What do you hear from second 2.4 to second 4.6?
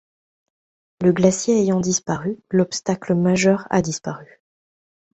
l’obstacle majeur a disparu.